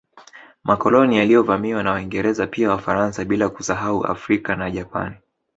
[0.63, 5.15] Makoloni yaliyovamiwa na Waingereza pia Wafaransa bila kusahau Afrika na Japani